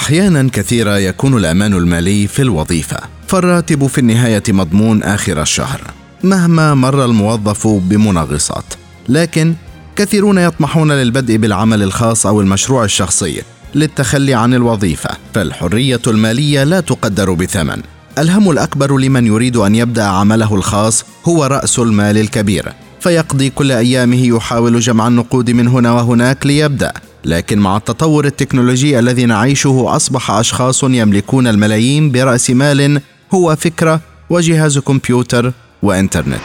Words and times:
أحيانا 0.00 0.50
كثيرة 0.52 0.98
يكون 0.98 1.36
الأمان 1.36 1.74
المالي 1.74 2.26
في 2.26 2.42
الوظيفة. 2.42 2.96
فالراتب 3.26 3.86
في 3.86 3.98
النهاية 3.98 4.42
مضمون 4.48 5.02
آخر 5.02 5.42
الشهر 5.42 5.80
مهما 6.24 6.74
مر 6.74 7.04
الموظف 7.04 7.66
بمنغصات. 7.66 8.64
لكن 9.08 9.54
كثيرون 9.96 10.38
يطمحون 10.38 10.92
للبدء 10.92 11.36
بالعمل 11.36 11.82
الخاص 11.82 12.26
أو 12.26 12.40
المشروع 12.40 12.84
الشخصي 12.84 13.42
للتخلي 13.74 14.34
عن 14.34 14.54
الوظيفة 14.54 15.10
فالحرية 15.34 16.02
المالية 16.06 16.64
لا 16.64 16.80
تقدر 16.80 17.32
بثمن. 17.32 17.82
الهم 18.18 18.50
الأكبر 18.50 18.98
لمن 18.98 19.26
يريد 19.26 19.56
أن 19.56 19.74
يبدأ 19.74 20.04
عمله 20.04 20.54
الخاص 20.54 21.04
هو 21.24 21.44
رأس 21.44 21.78
المال 21.78 22.18
الكبير 22.18 22.72
فيقضي 23.00 23.50
كل 23.50 23.72
أيامه 23.72 24.26
يحاول 24.26 24.80
جمع 24.80 25.08
النقود 25.08 25.50
من 25.50 25.68
هنا 25.68 25.92
وهناك 25.92 26.46
ليبدأ. 26.46 26.92
لكن 27.24 27.58
مع 27.58 27.76
التطور 27.76 28.24
التكنولوجي 28.26 28.98
الذي 28.98 29.26
نعيشه 29.26 29.84
أصبح 29.88 30.30
أشخاص 30.30 30.82
يملكون 30.84 31.46
الملايين 31.46 32.12
برأس 32.12 32.50
مال 32.50 33.00
هو 33.34 33.56
فكرة 33.56 34.00
وجهاز 34.30 34.78
كمبيوتر 34.78 35.52
وإنترنت. 35.82 36.40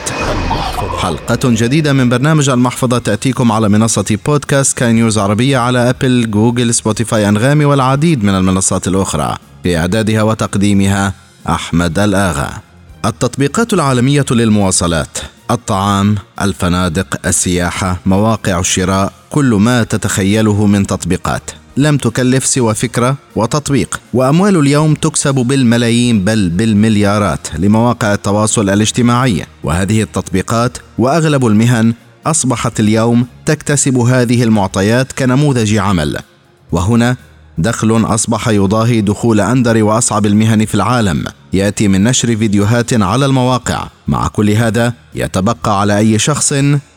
حلقة 0.97 1.39
جديدة 1.43 1.93
من 1.93 2.09
برنامج 2.09 2.49
المحفظة 2.49 2.97
تأتيكم 2.97 3.51
على 3.51 3.69
منصة 3.69 4.17
بودكاست 4.25 4.77
سكاي 4.77 4.93
نيوز 4.93 5.17
عربية 5.17 5.57
على 5.57 5.89
أبل، 5.89 6.31
جوجل، 6.31 6.73
سبوتيفاي، 6.73 7.29
أنغامي 7.29 7.65
والعديد 7.65 8.23
من 8.23 8.35
المنصات 8.35 8.87
الأخرى. 8.87 9.35
في 9.63 9.77
إعدادها 9.77 10.21
وتقديمها 10.21 11.13
أحمد 11.49 11.99
الآغا. 11.99 12.49
التطبيقات 13.05 13.73
العالمية 13.73 14.25
للمواصلات. 14.31 15.17
الطعام، 15.51 16.15
الفنادق، 16.41 17.27
السياحة، 17.27 17.99
مواقع 18.05 18.59
الشراء، 18.59 19.13
كل 19.29 19.45
ما 19.45 19.83
تتخيله 19.83 20.65
من 20.65 20.87
تطبيقات. 20.87 21.51
لم 21.77 21.97
تكلف 21.97 22.45
سوى 22.45 22.75
فكرة 22.75 23.15
وتطبيق. 23.35 23.99
وأموال 24.13 24.55
اليوم 24.59 24.93
تكسب 24.93 25.35
بالملايين 25.35 26.25
بل 26.25 26.49
بالمليارات 26.49 27.47
لمواقع 27.59 28.13
التواصل 28.13 28.69
الاجتماعي. 28.69 29.45
وهذه 29.63 30.01
التطبيقات 30.01 30.77
وأغلب 30.97 31.45
المهن 31.45 31.93
أصبحت 32.25 32.79
اليوم 32.79 33.27
تكتسب 33.45 33.97
هذه 33.97 34.43
المعطيات 34.43 35.11
كنموذج 35.11 35.77
عمل. 35.77 36.17
وهنا 36.71 37.17
دخل 37.57 38.05
أصبح 38.05 38.47
يضاهي 38.47 39.01
دخول 39.01 39.41
أندر 39.41 39.83
وأصعب 39.83 40.25
المهن 40.25 40.65
في 40.65 40.75
العالم. 40.75 41.23
يأتي 41.53 41.87
من 41.87 42.03
نشر 42.03 42.35
فيديوهات 42.35 42.93
على 42.93 43.25
المواقع. 43.25 43.87
مع 44.07 44.27
كل 44.27 44.49
هذا 44.49 44.93
يتبقى 45.15 45.79
على 45.81 45.97
أي 45.97 46.19
شخص 46.19 46.53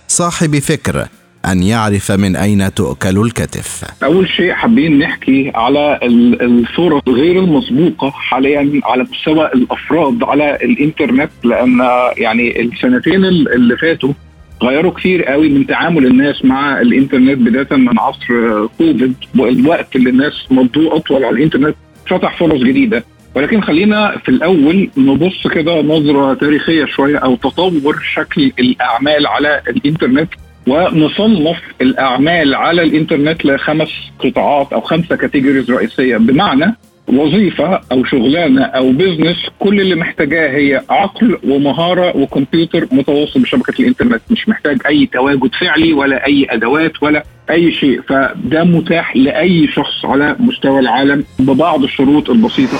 صاحب 0.09 0.59
فكر 0.59 1.09
أن 1.47 1.63
يعرف 1.63 2.13
من 2.13 2.37
أين 2.37 2.75
تؤكل 2.75 3.19
الكتف. 3.19 3.85
أول 4.05 4.29
شيء 4.29 4.53
حابين 4.53 4.99
نحكي 4.99 5.53
على 5.55 5.99
الفرص 6.43 7.03
غير 7.09 7.39
المسبوقة 7.39 8.11
حاليا 8.11 8.81
على 8.85 9.03
مستوى 9.13 9.47
الأفراد 9.47 10.23
على 10.23 10.57
الإنترنت 10.57 11.31
لأن 11.45 11.79
يعني 12.17 12.61
السنتين 12.63 13.25
اللي 13.25 13.77
فاتوا 13.77 14.13
غيروا 14.63 14.93
كثير 14.93 15.25
قوي 15.25 15.49
من 15.49 15.67
تعامل 15.67 16.07
الناس 16.07 16.45
مع 16.45 16.81
الإنترنت 16.81 17.39
بداية 17.39 17.79
من 17.79 17.99
عصر 17.99 18.67
كوفيد 18.67 19.15
والوقت 19.39 19.97
اللي 19.97 20.11
الناس 20.11 20.47
مضوه 20.51 20.97
أطول 20.97 21.25
على 21.25 21.37
الإنترنت 21.37 21.77
فتح 22.07 22.39
فرص 22.39 22.61
جديدة. 22.63 23.05
ولكن 23.35 23.61
خلينا 23.61 24.19
في 24.25 24.29
الأول 24.29 24.91
نبص 24.97 25.47
كده 25.47 25.83
نظرة 25.83 26.35
تاريخية 26.35 26.85
شوية 26.85 27.19
أو 27.19 27.37
تطور 27.37 27.99
شكل 28.15 28.53
الأعمال 28.59 29.27
على 29.27 29.63
الإنترنت 29.69 30.29
ونصنف 30.67 31.57
الأعمال 31.81 32.55
على 32.55 32.83
الإنترنت 32.83 33.45
لخمس 33.45 33.91
قطاعات 34.19 34.73
أو 34.73 34.81
خمسة 34.81 35.17
categories 35.17 35.71
رئيسية. 35.71 36.17
بمعنى 36.17 36.77
وظيفة 37.09 37.81
أو 37.93 38.05
شغلانة 38.05 38.63
أو 38.63 38.93
business 38.93 39.37
كل 39.59 39.81
اللي 39.81 39.95
محتاجاه 39.95 40.51
هي 40.51 40.83
عقل 40.91 41.39
ومهارة 41.45 42.17
وكمبيوتر 42.17 42.89
متواصل 42.93 43.41
بشبكة 43.41 43.81
الإنترنت. 43.81 44.23
مش 44.31 44.49
محتاج 44.49 44.79
أي 44.87 45.09
تواجد 45.13 45.51
فعلي 45.61 45.93
ولا 45.93 46.27
أي 46.27 46.47
أدوات 46.51 47.03
ولا 47.03 47.25
أي 47.51 47.73
شيء. 47.73 48.03
فده 48.09 48.65
متاح 48.65 49.17
لأي 49.17 49.69
شخص 49.69 50.05
على 50.05 50.37
مستوى 50.41 50.81
العالم 50.81 51.25
ببعض 51.39 51.83
الشروط 51.83 52.31
البسيطة. 52.31 52.77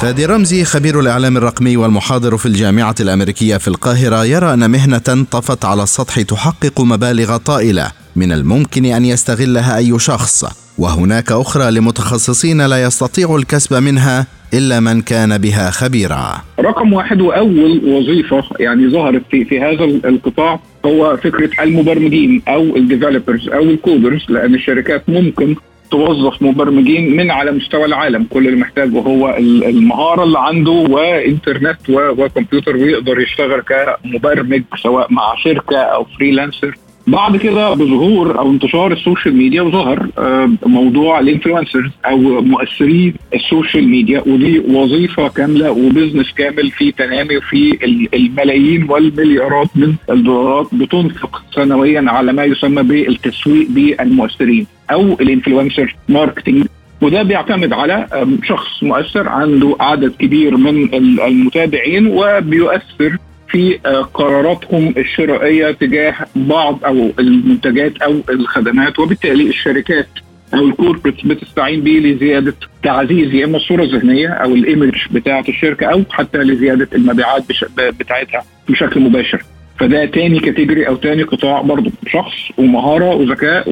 فادي 0.00 0.26
رمزي 0.26 0.64
خبير 0.64 1.00
الإعلام 1.00 1.36
الرقمي 1.36 1.76
والمحاضر 1.76 2.36
في 2.36 2.46
الجامعة 2.46 2.94
الأمريكية 3.00 3.56
في 3.56 3.68
القاهرة 3.68 4.24
يرى 4.24 4.54
أن 4.54 4.70
مهنة 4.70 5.26
طفت 5.30 5.64
على 5.64 5.82
السطح 5.82 6.20
تحقق 6.20 6.80
مبالغ 6.80 7.36
طائلة. 7.36 8.03
من 8.16 8.32
الممكن 8.32 8.84
أن 8.84 9.04
يستغلها 9.04 9.76
أي 9.76 9.98
شخص 9.98 10.44
وهناك 10.78 11.32
أخرى 11.32 11.70
لمتخصصين 11.70 12.66
لا 12.66 12.82
يستطيع 12.82 13.36
الكسب 13.36 13.74
منها 13.82 14.26
إلا 14.54 14.80
من 14.80 15.00
كان 15.00 15.38
بها 15.38 15.70
خبيرا. 15.70 16.34
رقم 16.60 16.92
واحد 16.92 17.20
وأول 17.20 17.80
وظيفة 17.84 18.42
يعني 18.60 18.90
ظهرت 18.90 19.22
في 19.30 19.44
في 19.44 19.60
هذا 19.60 19.84
القطاع 19.84 20.60
هو 20.86 21.16
فكرة 21.16 21.50
المبرمجين 21.62 22.42
أو 22.48 22.76
ال 22.76 22.83
developers 22.83 23.48
أو 23.48 23.62
ال 23.62 23.71
coders 23.71 24.24
لأن 24.28 24.54
الشركات 24.54 25.02
ممكن 25.08 25.56
توظف 25.90 26.42
مبرمجين 26.42 27.16
من 27.16 27.30
على 27.30 27.52
مستوى 27.52 27.84
العالم 27.84 28.26
كل 28.30 28.46
اللي 28.48 28.60
محتاجه 28.60 28.98
هو 28.98 29.36
المهارة 29.38 30.24
اللي 30.24 30.38
عنده 30.38 30.70
وإنترنت 30.70 31.78
وكمبيوتر 31.90 32.76
ويقدر 32.76 33.20
يشتغل 33.20 33.60
كمبرمج 33.60 34.62
سواء 34.82 35.12
مع 35.12 35.34
شركة 35.44 35.76
أو 35.76 36.04
freelancer 36.04 36.76
بعد 37.06 37.36
كده 37.36 37.74
بظهور 37.74 38.38
أو 38.38 38.50
انتشار 38.50 38.92
ال 38.92 38.98
social 38.98 39.36
media 39.36 39.62
وظهر 39.62 40.06
آه، 40.18 40.50
موضوع 40.66 41.20
ال 41.20 41.26
influencers 41.26 41.90
أو 42.06 42.18
مؤثرين 42.40 43.14
ال 43.34 43.42
social 43.42 43.88
media 43.88 44.22
ودي 44.26 44.58
وظيفة 44.58 45.28
كاملة 45.28 45.70
و 45.70 45.77
business 45.77 46.32
كامل 46.32 46.70
في 46.70 46.92
تنامي 46.92 47.40
في 47.40 47.78
الملايين 48.14 48.90
والمليارات 48.90 49.68
من 49.76 49.94
الدولارات 50.10 50.74
بتنفق 50.74 51.42
سنويا 51.54 52.04
على 52.06 52.32
ما 52.32 52.44
يسمى 52.44 52.82
بالتسويق 52.82 53.68
بالمؤثرين 53.70 54.66
أو 54.92 55.00
ال 55.00 55.09
influencer 55.09 55.96
marketing 56.08 56.66
وده 57.02 57.22
بيعتمد 57.22 57.72
على 57.72 58.06
شخص 58.44 58.82
مؤثر 58.82 59.28
عنده 59.28 59.76
عدد 59.80 60.12
كبير 60.18 60.56
من 60.56 60.94
المتابعين 60.94 62.06
وبيؤثر 62.06 63.16
في 63.54 63.78
آه، 63.86 64.02
قراراتهم 64.02 64.94
الشرائية 64.96 65.70
تجاه 65.70 66.14
بعض 66.36 66.84
أو 66.84 67.10
المنتجات 67.18 68.02
أو 68.02 68.20
الخدمات 68.30 68.98
وبالتالي 68.98 69.48
الشركات 69.48 70.08
أو 70.54 70.66
ال 70.66 70.72
corporates 70.72 71.26
بتستعين 71.26 71.80
به 71.80 71.90
لزيادة 71.90 72.54
تعزيز 72.82 73.34
يا 73.34 73.44
إما 73.44 73.56
الصورة 73.56 73.82
الذهنية 73.82 74.28
أو 74.28 74.54
ال 74.54 74.61
image 74.61 74.94
بتاعة 75.10 75.44
الشركة 75.48 75.86
أو 75.86 76.02
حتى 76.10 76.38
لزيادة 76.38 76.88
المبيعات 76.94 77.42
بتاعتها 77.78 78.44
بشكل 78.68 79.00
مباشر. 79.00 79.42
فده 79.80 80.04
تاني 80.04 80.40
كاتيجوري 80.40 80.88
أو 80.88 80.96
تاني 80.96 81.22
قطاع 81.22 81.60
برضه 81.60 81.90
شخص 82.06 82.58
ومهارة 82.58 83.14
وذكاء 83.14 83.70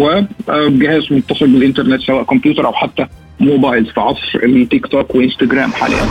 وجهاز 0.48 1.02
متصل 1.10 1.46
بالإنترنت 1.46 2.02
سواء 2.02 2.22
كمبيوتر 2.22 2.66
أو 2.66 2.72
حتى 2.72 3.06
موبايل 3.40 3.86
في 3.86 4.00
عصر 4.00 4.38
التيك 4.44 4.86
توك 4.86 5.14
وانستغرام 5.14 5.72
حاليا. 5.72 6.02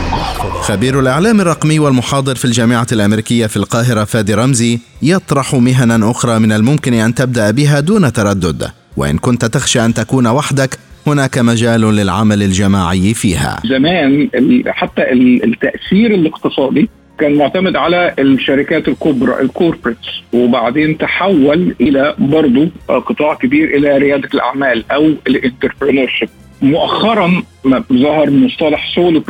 خبير 0.60 1.00
الإعلام 1.00 1.40
الرقمي 1.40 1.78
والمحاضر 1.78 2.34
في 2.34 2.44
الجامعة 2.44 2.86
الأمريكية 2.92 3.46
في 3.46 3.56
القاهرة 3.56 4.04
فادي 4.04 4.34
رمزي 4.34 4.78
يطرح 5.02 5.54
مهنا 5.54 6.10
أخرى 6.10 6.38
من 6.38 6.52
الممكن 6.52 6.94
أن 6.94 7.14
تبدأ 7.14 7.50
بها 7.50 7.80
دون 7.80 8.12
تردد. 8.12 8.70
وإن 8.96 9.18
كنت 9.18 9.44
تخشى 9.44 9.84
أن 9.84 9.94
تكون 9.94 10.26
وحدك 10.26 10.78
هناك 11.06 11.38
مجال 11.38 11.80
للعمل 11.80 12.42
الجماعي 12.42 13.14
فيها. 13.14 13.60
زمان 13.64 14.28
حتى 14.66 15.12
التأثير 15.44 16.14
الاقتصادي 16.14 16.88
كان 17.18 17.34
معتمد 17.34 17.76
على 17.76 18.14
الشركات 18.18 18.88
الكبرى 18.88 19.40
ال 19.40 19.47
corporates 19.47 20.22
وبعدين 20.32 20.98
تحول 20.98 21.74
إلى 21.80 22.14
برضه 22.18 22.68
قطاع 22.88 23.34
كبير 23.34 23.76
إلى 23.76 23.98
ريادة 23.98 24.28
الأعمال 24.34 24.84
أو 24.92 25.12
ال 25.26 25.33
entrepreneur 25.33 26.12
مؤخرا 26.62 27.42
ظهر 27.92 28.30
مصطلح 28.30 28.94
سولو 28.94 29.22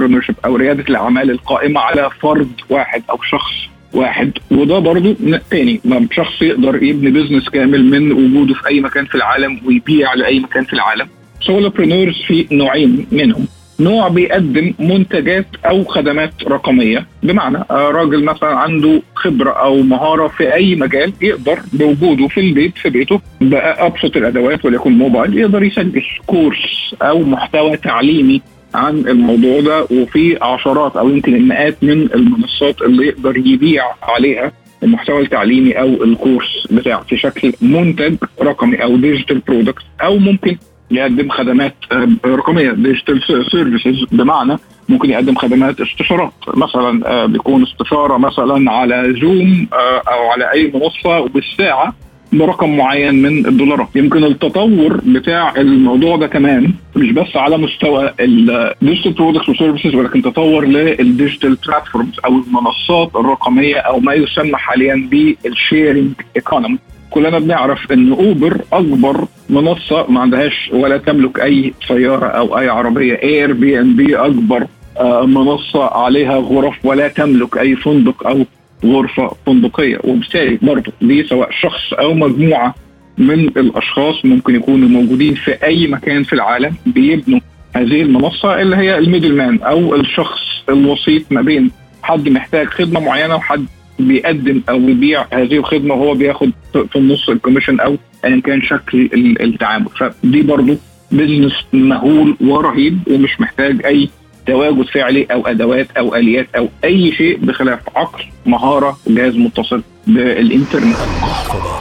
أو 0.44 0.56
ريادة 0.56 0.84
الأعمال 0.88 1.30
القائمة 1.30 1.80
على 1.80 2.10
فرد 2.20 2.50
واحد 2.70 3.02
أو 3.10 3.18
شخص 3.30 3.52
واحد 3.92 4.32
وده 4.50 4.78
برضو 4.78 5.14
تاني 5.50 5.80
شخص 6.12 6.42
يقدر 6.42 6.82
يبني 6.82 7.10
business 7.10 7.48
كامل 7.48 7.84
من 7.84 8.12
وجوده 8.12 8.54
في 8.54 8.68
أي 8.68 8.80
مكان 8.80 9.04
في 9.04 9.14
العالم 9.14 9.60
ويبيع 9.66 10.14
لأي 10.14 10.40
مكان 10.40 10.64
في 10.64 10.72
العالم. 10.72 11.08
solopreneurs 11.40 12.22
في 12.26 12.46
نوعين 12.52 13.06
منهم. 13.12 13.46
نوع 13.82 14.08
بيقدم 14.08 14.74
منتجات 14.78 15.46
أو 15.66 15.84
خدمات 15.84 16.32
رقمية. 16.48 17.06
بمعنى 17.22 17.58
آه، 17.70 17.90
راجل 17.90 18.24
مثلا 18.24 18.56
عنده 18.56 19.02
خبرة 19.14 19.50
أو 19.50 19.82
مهارة 19.82 20.28
في 20.28 20.54
أي 20.54 20.74
مجال 20.74 21.12
يقدر 21.22 21.58
بوجوده 21.72 22.28
في 22.28 22.40
البيت 22.40 22.78
في 22.78 22.90
بيته 22.90 23.20
بابسط 23.40 24.16
الأدوات 24.16 24.64
وليكن 24.64 24.92
موبايل 24.92 25.38
يقدر 25.38 25.62
يسجل 25.62 26.02
course 26.26 26.94
أو 27.02 27.18
محتوى 27.22 27.76
تعليمي 27.76 28.42
عن 28.74 28.98
الموضوع 28.98 29.60
ده. 29.60 29.82
وفي 29.90 30.38
عشرات 30.42 30.96
أو 30.96 31.08
يمكن 31.08 31.34
المئات 31.34 31.76
من 31.82 32.12
المنصات 32.14 32.82
اللي 32.82 33.06
يقدر 33.06 33.36
يبيع 33.36 33.84
عليها 34.02 34.52
المحتوى 34.82 35.22
التعليمي 35.22 35.72
أو 35.72 36.04
ال 36.04 36.13
course 36.13 36.66
بتاعه 36.70 37.02
في 37.02 37.16
شكل 37.16 37.52
منتج 37.60 38.16
رقمي 38.42 38.82
أو 38.82 38.96
digital 38.96 39.38
product 39.38 39.82
أو 40.02 40.18
ممكن 40.18 40.56
يقدم 40.92 41.28
خدمات 41.28 41.74
آه، 41.92 42.08
رقمية 42.26 42.70
digital 42.70 43.22
services 43.50 44.04
بمعنى 44.12 44.56
ممكن 44.88 45.10
يقدم 45.10 45.34
خدمات 45.34 45.80
استشارات. 45.80 46.32
مثلا 46.54 47.06
آه، 47.10 47.26
بيكون 47.26 47.62
استشارة 47.62 48.16
مثلا 48.18 48.72
على 48.72 49.14
زوم 49.20 49.68
أو 50.08 50.30
على 50.30 50.52
أي 50.52 50.72
منصة 50.74 51.20
وبالساعة 51.20 51.94
برقم 52.32 52.76
معين 52.76 53.14
من 53.22 53.46
الدولارات. 53.46 53.88
يمكن 53.94 54.24
التطور 54.24 55.00
بتاع 55.06 55.54
الموضوع 55.56 56.16
ده 56.16 56.26
كمان 56.26 56.72
مش 56.96 57.10
بس 57.10 57.36
على 57.36 57.56
مستوى 57.56 58.12
ال 58.20 58.32
digital 58.32 59.12
products 59.12 59.48
و 59.48 59.53
services 59.53 59.94
ولكن 59.94 60.22
تطور 60.22 60.64
لل 60.66 60.87
digital 60.87 61.58
platforms 61.66 62.20
أو 62.24 62.32
المنصات 62.38 63.10
الرقمية 63.16 63.76
أو 63.76 64.00
ما 64.00 64.14
يسمى 64.14 64.56
حاليا 64.56 65.08
بال 65.10 65.33
sharing 65.33 66.12
economy 66.36 66.78
كلنا 67.12 67.38
بنعرف 67.38 67.92
إن 67.92 68.12
أوبر 68.12 68.60
أكبر 68.72 69.24
منصة 69.50 70.06
ما 70.08 70.20
عندهاش 70.20 70.70
ولا 70.72 70.96
تملك 70.96 71.40
أي 71.40 71.74
سيارة 71.88 72.26
أو 72.26 72.58
أي 72.58 72.68
عربية. 72.68 73.22
Airbnb 73.22 74.16
أكبر 74.16 74.66
آه، 74.98 75.26
منصة 75.26 75.84
عليها 75.84 76.36
غرف 76.36 76.74
ولا 76.84 77.08
تملك 77.08 77.58
أي 77.58 77.76
فندق 77.76 78.26
أو 78.26 78.44
غرفة 78.84 79.30
فندقية. 79.46 79.98
وبالتالي 80.04 80.58
برضه 80.62 80.92
دي 81.02 81.24
سواء 81.24 81.50
شخص 81.60 81.92
أو 81.92 82.14
مجموعة 82.14 82.74
من 83.18 83.40
الأشخاص 83.48 84.24
ممكن 84.24 84.54
يكونوا 84.54 84.88
موجودين 84.88 85.34
في 85.34 85.64
أي 85.64 85.86
مكان 85.86 86.22
في 86.22 86.32
العالم 86.32 86.74
بيبنوا 86.86 87.40
هذه 87.76 88.02
المنصة 88.02 88.60
اللي 88.60 88.76
هي 88.76 88.98
ال 88.98 89.03
middle 89.03 89.36
man 89.36 89.62
أو 89.62 89.94
الشخص 89.94 90.40
الوسيط 90.68 91.22
ما 91.30 91.42
بين 91.42 91.70
حد 92.02 92.28
محتاج 92.28 92.66
خدمة 92.66 93.00
معينة 93.00 93.34
وحد 93.36 93.66
بيقدم 93.98 94.62
أو 94.68 94.78
بيبيع 94.78 95.26
هذه 95.32 95.56
الخدمة 95.56 95.94
وهو 95.94 96.14
بياخد 96.14 96.50
في 96.72 96.96
النص 96.96 97.28
ال 97.28 97.33
commission 97.33 97.80
أو 97.80 97.96
ايا 98.24 98.40
كان 98.40 98.62
شكل 98.62 99.10
التعامل. 99.40 99.88
فدي 100.00 100.42
برضه 100.42 100.76
business 101.12 101.52
مهول 101.72 102.36
ورهيب 102.40 102.98
ومش 103.10 103.40
محتاج 103.40 103.86
أي 103.86 104.10
تواجد 104.46 104.86
فعلي 104.94 105.24
أو 105.24 105.46
أدوات 105.46 105.90
أو 105.90 106.14
آليات 106.14 106.46
أو 106.56 106.68
أي 106.84 107.12
شيء 107.12 107.38
بخلاف 107.38 107.80
عقل 107.96 108.24
مهارة 108.46 108.98
جهاز 109.06 109.36
متصل 109.36 109.82
بالإنترنت. 110.06 110.96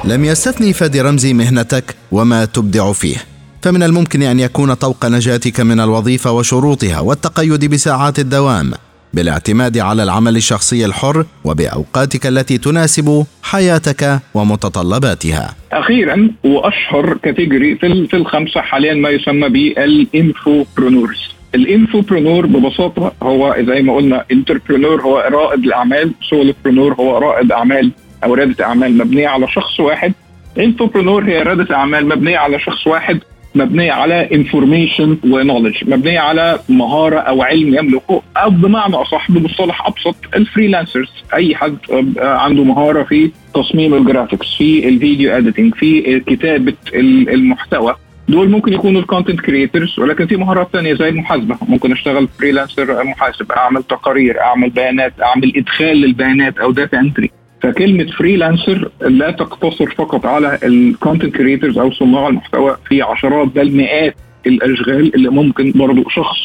لم 0.03 0.25
يستثني 0.25 0.73
فادي 0.73 1.01
رمزي 1.01 1.33
مهنتك 1.33 1.95
وما 2.11 2.45
تبدع 2.45 2.91
فيه. 2.91 3.17
فمن 3.61 3.83
الممكن 3.83 4.21
أن 4.21 4.39
يكون 4.39 4.73
طوق 4.73 5.05
نجاتك 5.05 5.59
من 5.59 5.79
الوظيفة 5.79 6.31
وشروطها 6.31 6.99
والتقيد 6.99 7.65
بساعات 7.65 8.19
الدوام. 8.19 8.71
بالاعتماد 9.13 9.77
على 9.77 10.03
العمل 10.03 10.35
الشخصي 10.35 10.85
الحر 10.85 11.25
وبأوقاتك 11.43 12.27
التي 12.27 12.57
تناسب 12.57 13.25
حياتك 13.43 14.19
ومتطلباتها. 14.33 15.55
أخيرا 15.71 16.29
وأشهر 16.43 17.17
category 17.23 17.75
في 18.07 18.13
الخمسة 18.13 18.61
حاليا 18.61 18.93
ما 18.93 19.09
يسمى 19.09 19.49
بال 19.49 19.74
infopreneurs. 19.74 21.31
ال 21.55 21.63
infopreneur 21.63 22.45
ببساطة 22.45 23.13
هو 23.23 23.55
زي 23.59 23.81
ما 23.81 23.95
قلنا 23.95 24.25
entrepreneur 24.31 25.01
هو 25.01 25.17
رائد 25.17 25.63
الأعمال 25.63 26.11
solopreneur 26.29 26.93
هو 26.93 27.17
رائد 27.17 27.51
أعمال 27.51 27.91
أو 28.23 28.33
رياده 28.33 28.65
أعمال 28.65 28.97
مبنية 28.97 29.27
على 29.27 29.47
شخص 29.47 29.79
واحد 29.79 30.13
infopreneur 30.59 31.23
هي 31.23 31.43
رياده 31.43 31.75
أعمال 31.75 32.07
مبنية 32.07 32.37
على 32.37 32.59
شخص 32.59 32.87
واحد 32.87 33.19
مبنيه 33.55 33.91
على 33.91 34.35
information 34.35 35.17
و 35.23 35.29
knowledge 35.29 35.75
مبنيه 35.87 36.19
على 36.19 36.59
مهارة 36.69 37.19
أو 37.19 37.43
علم 37.43 37.75
يملكه. 37.75 38.21
أو 38.37 38.49
بمعنى 38.49 38.95
أصح 38.95 39.31
بمصطلح 39.31 39.87
أبسط 39.87 40.15
ال 40.35 40.42
freelancers 40.42 41.09
أي 41.33 41.55
حد 41.55 41.77
عنده 42.17 42.63
مهارة 42.63 43.03
في 43.03 43.31
تصميم 43.53 43.93
ال 43.93 44.00
graphics 44.00 44.55
في 44.55 44.89
ال 44.89 44.97
video 44.97 45.37
editing 45.37 45.75
في 45.75 46.19
كتابة 46.19 46.73
المحتوى. 46.93 47.95
دول 48.29 48.49
ممكن 48.49 48.73
يكونوا 48.73 49.01
ال 49.01 49.06
content 49.06 49.41
creators 49.41 49.99
ولكن 49.99 50.27
في 50.27 50.35
مهارات 50.37 50.69
ثانية 50.73 50.93
زي 50.93 51.09
المحاسبة. 51.09 51.57
ممكن 51.67 51.91
أشتغل 51.91 52.27
freelancer 52.39 53.03
محاسب 53.03 53.51
أعمل 53.51 53.83
تقارير 53.83 54.41
أعمل 54.41 54.69
بيانات 54.69 55.13
أعمل 55.23 55.53
إدخال 55.55 55.97
للبيانات 55.97 56.57
أو 56.57 56.71
data 56.71 56.99
entry 56.99 57.31
فكلمة 57.61 58.11
freelancer 58.17 58.91
لا 59.01 59.31
تقتصر 59.31 59.95
فقط 59.97 60.25
على 60.25 60.59
ال 60.63 60.72
content 60.72 61.35
creators 61.35 61.77
أو 61.77 61.91
صناع 61.91 62.27
المحتوى 62.27 62.77
في 62.87 63.01
عشرات 63.01 63.47
بل 63.47 63.71
مئات 63.71 64.15
الأشغال 64.45 65.15
اللي 65.15 65.29
ممكن 65.29 65.71
برضه 65.71 66.03
شخص 66.09 66.37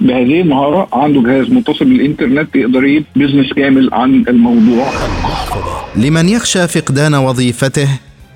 بهذه 0.00 0.40
المهارة 0.40 0.88
عنده 0.92 1.22
جهاز 1.22 1.50
متصل 1.50 1.84
بالإنترنت 1.84 2.56
يقدر 2.56 2.84
يجيب 2.84 3.04
business 3.16 3.52
كامل 3.52 3.88
عن 3.92 4.24
الموضوع. 4.28 4.86
لمن 5.96 6.28
يخشى 6.28 6.68
فقدان 6.68 7.14
وظيفته 7.14 7.88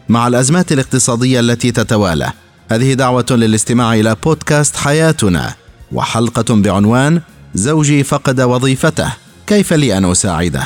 مع 0.09 0.29
الأزمات 0.29 0.73
الاقتصادية 0.73 1.41
التي 1.41 1.73
تتوالى. 1.73 2.33
هذه 2.71 2.93
دعوة 2.93 3.27
للاستماع 3.31 3.95
إلى 3.95 4.17
بودكاست 4.25 4.77
حياتنا 4.77 5.55
وحلقة 5.93 6.55
بعنوان 6.63 7.21
زوجي 7.55 8.03
فقد 8.03 8.41
وظيفته. 8.41 9.13
كيف 9.47 9.73
لي 9.73 9.99
أن 9.99 10.05
أساعده؟ 10.05 10.63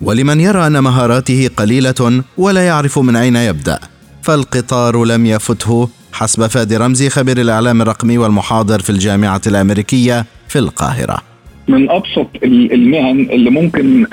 ولمن 0.00 0.40
يرى 0.40 0.66
أن 0.66 0.78
مهاراته 0.78 1.50
قليلة 1.56 2.22
ولا 2.38 2.66
يعرف 2.66 2.98
من 2.98 3.16
أين 3.16 3.36
يبدأ. 3.36 3.78
فالقطار 4.22 5.04
لم 5.04 5.26
يفته 5.26 5.88
حسب 6.12 6.46
فادي 6.46 6.76
رمزي 6.76 7.10
خبير 7.10 7.40
الإعلام 7.40 7.82
الرقمي 7.82 8.18
والمحاضر 8.18 8.82
في 8.82 8.90
الجامعة 8.90 9.40
الأمريكية 9.46 10.26
في 10.48 10.58
القاهرة. 10.58 11.35
من 11.68 11.90
أبسط 11.90 12.26
المهن 12.44 13.20
اللي 13.20 13.50
ممكن 13.50 14.06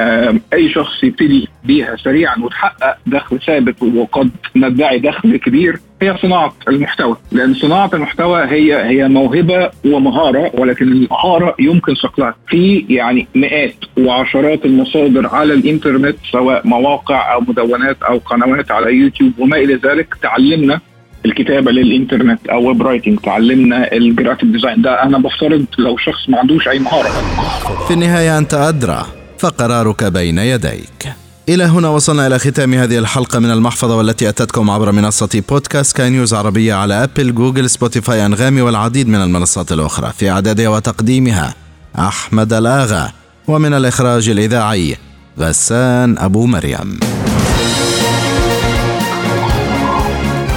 أي 0.54 0.70
شخص 0.70 1.04
يبتدي 1.04 1.48
بيها 1.64 1.96
سريعا 1.96 2.40
وتحقق 2.40 2.98
دخل 3.06 3.40
ثابت 3.40 3.84
وقد 3.84 4.30
ندعي 4.56 5.00
دخل 5.00 5.38
كبير 5.38 5.80
هي 6.02 6.18
صناعة 6.22 6.54
المحتوى. 6.68 7.18
لأن 7.32 7.54
صناعة 7.54 7.90
المحتوى 7.94 8.44
هي 8.44 8.86
هي 8.86 9.08
موهبة 9.08 9.70
ومهارة 9.86 10.52
ولكن 10.54 10.88
المهارة 10.92 11.56
يمكن 11.60 11.96
صقلها. 11.96 12.36
في 12.48 12.86
يعني 12.90 13.28
مئات 13.36 13.76
وعشرات 13.98 14.66
المصادر 14.66 15.28
على 15.28 15.54
الإنترنت 15.54 16.16
سواء 16.32 16.68
مواقع 16.68 17.34
أو 17.34 17.42
مدونات 17.42 18.04
أو 18.04 18.18
قنوات 18.18 18.72
على 18.72 18.94
يوتيوب 18.94 19.32
وما 19.40 19.58
إلى 19.58 19.76
ذلك 19.76 20.16
تعلمنا 20.22 20.80
الكتابة 21.26 21.72
للإنترنت 21.72 22.48
أو 22.48 22.68
web 22.68 22.82
writing 22.82 23.20
تعلمنا 23.20 23.94
ال 23.94 24.00
graphic 24.00 24.46
design 24.46 24.82
ده 24.82 25.04
أنا 25.04 25.18
بفترض 25.18 25.66
لو 25.78 25.98
شخص 25.98 26.30
ما 26.30 26.38
عندوش 26.40 26.68
أي 26.68 26.80
مهارة. 26.80 27.10
في 27.88 27.94
النهاية 27.94 28.38
أنت 28.38 28.54
أدرى 28.54 29.06
فقرارك 29.40 30.04
بين 30.04 30.38
يديك. 30.38 31.14
إلى 31.50 31.64
هنا 31.64 31.90
وصلنا 31.90 32.28
إلى 32.28 32.40
ختام 32.40 32.74
هذه 32.74 32.98
الحلقة 32.98 33.40
من 33.40 33.52
المحفظة 33.52 33.98
والتي 33.98 34.30
أتتكم 34.30 34.70
عبر 34.70 34.92
منصة 34.92 35.44
بودكاست 35.50 35.98
سكاي 35.98 36.10
نيوز 36.10 36.34
عربية 36.34 36.74
على 36.74 37.04
أبل 37.04 37.36
جوجل 37.36 37.70
سبوتيفاي 37.70 38.26
أنغامي 38.26 38.62
والعديد 38.62 39.08
من 39.08 39.22
المنصات 39.22 39.72
الأخرى. 39.72 40.12
في 40.18 40.30
إعدادها 40.30 40.70
وتقديمها 40.70 41.56
أحمد 42.00 42.54
الآغا. 42.54 43.12
ومن 43.48 43.74
الإخراج 43.74 44.30
الإذاعي 44.30 44.98
غسان 45.40 46.18
أبو 46.18 46.46
مريم. 46.46 47.00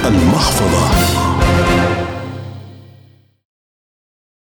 المحفظة. 0.07 1.06